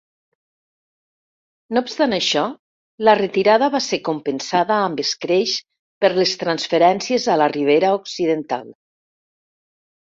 [1.77, 2.45] No obstant això,
[3.09, 5.55] la retirada va ser compensada amb escreix
[6.05, 8.79] per les transferències a la Ribera Occidental.